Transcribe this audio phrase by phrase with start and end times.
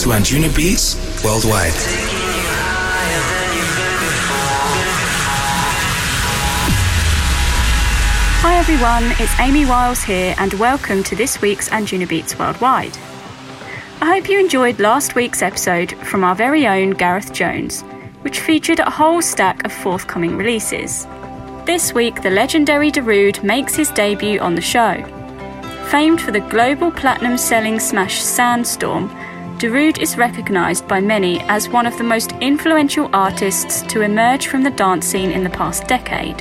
[0.00, 1.74] to Anjunabeats worldwide.
[8.40, 12.96] Hi everyone, it's Amy Wiles here, and welcome to this week's Anjunabeats Worldwide.
[14.00, 17.82] I hope you enjoyed last week's episode from our very own Gareth Jones,
[18.22, 21.04] which featured a whole stack of forthcoming releases.
[21.66, 25.04] This week, the legendary Darude makes his debut on the show.
[25.90, 29.14] Famed for the global platinum selling smash Sandstorm,
[29.60, 34.62] Darude is recognised by many as one of the most influential artists to emerge from
[34.62, 36.38] the dance scene in the past decade.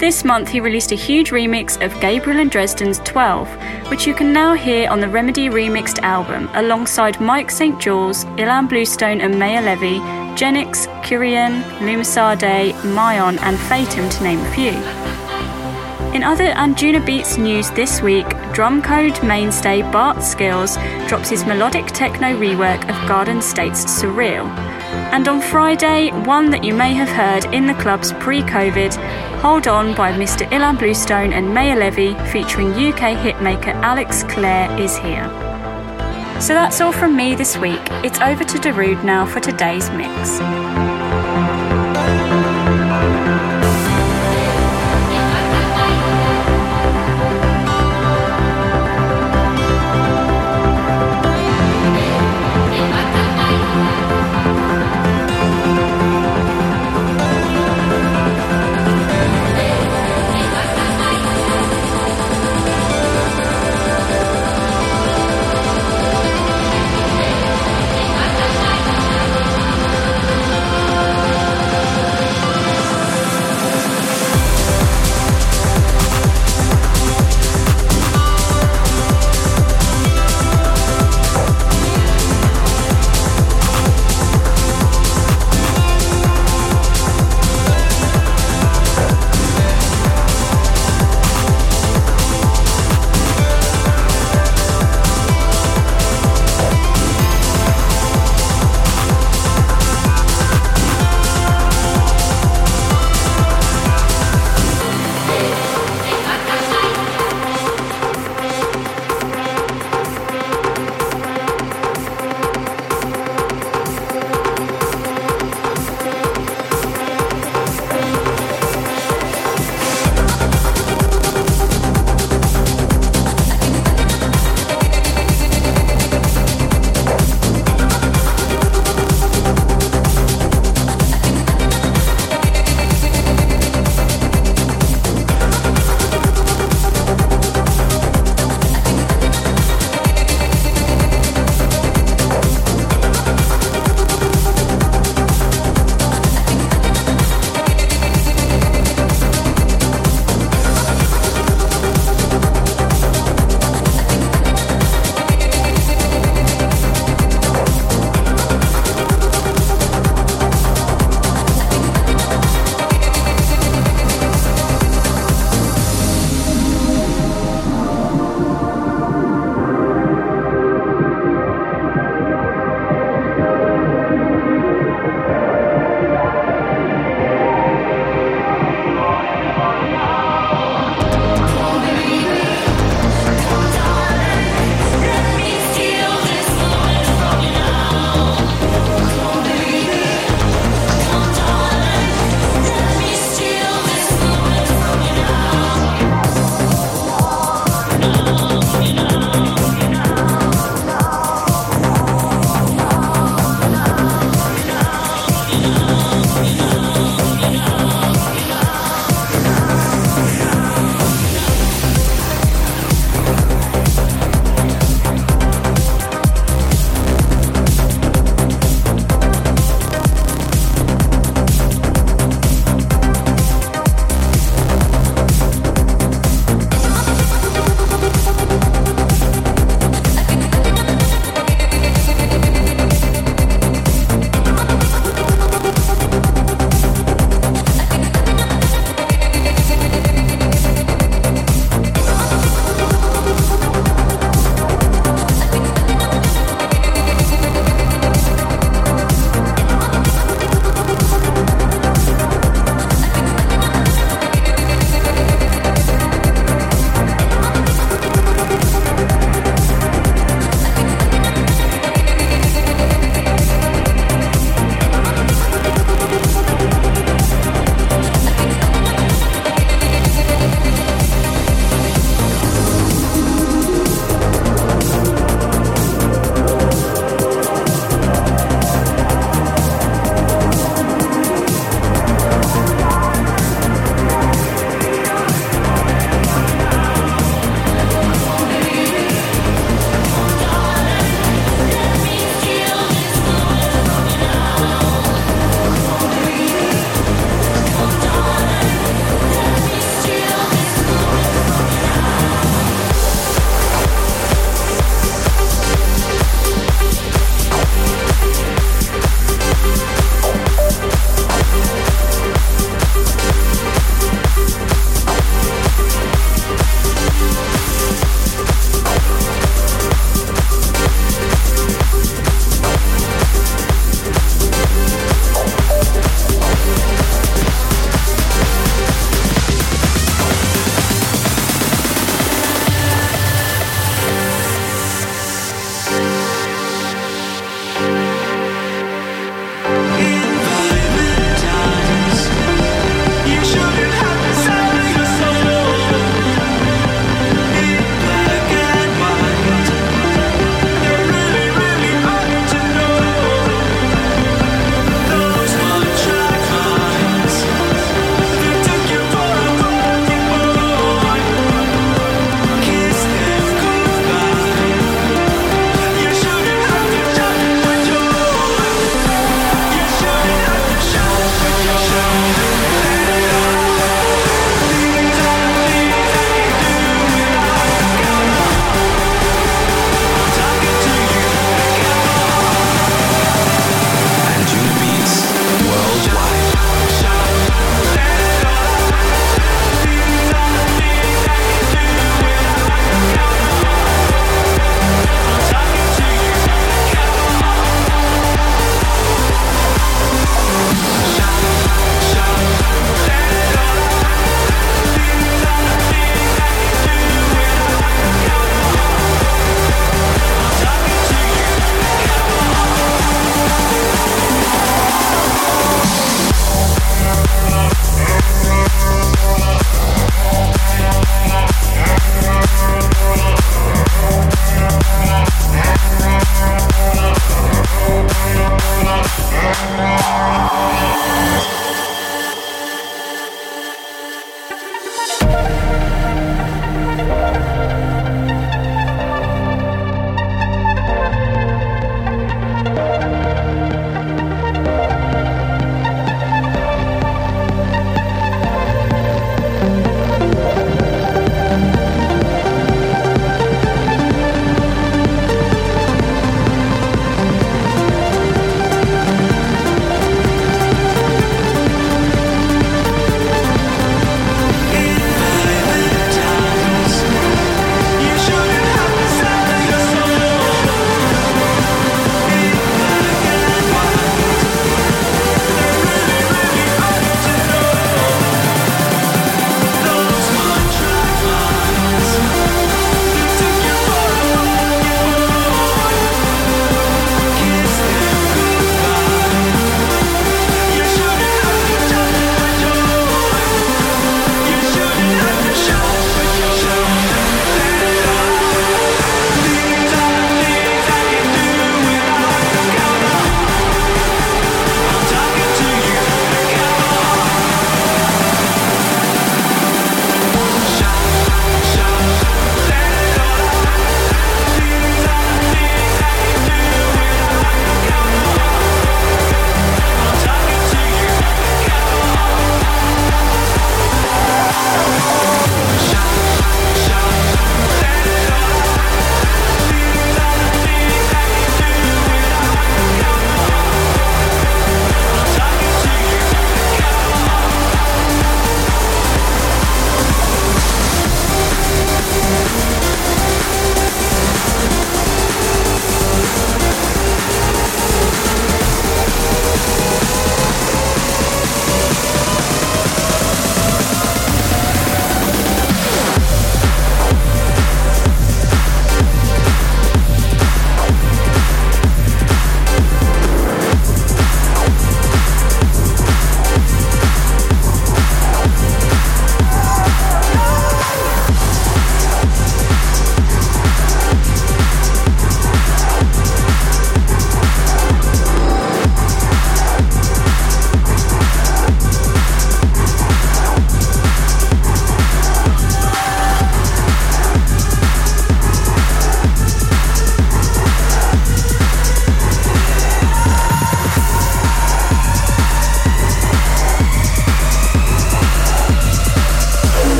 [0.00, 3.48] This month, he released a huge remix of Gabriel and Dresden's 12,
[3.92, 7.80] which you can now hear on the Remedy remixed album alongside Mike St.
[7.80, 10.00] Jules, Ilan Bluestone and Maor Levy,
[10.36, 15.27] Genix, Kurian, Lumisade, Mayon, and Fatum, to name a few.
[16.14, 22.80] In other Anjunabeats news this week, Drumcode mainstay Bart Skils drops his melodic techno rework
[22.88, 24.46] of Garden State's Surreal.
[25.12, 28.94] And on Friday, one that you may have heard in the clubs pre COVID,
[29.42, 30.48] Hold On by Mr.
[30.50, 35.24] Ilan Bluestone and Maor Levy featuring UK hitmaker Alex Clare is here.
[36.40, 37.82] So that's all from me this week.
[38.02, 40.40] It's over to Darude now for today's mix.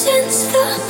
[0.00, 0.89] I sense the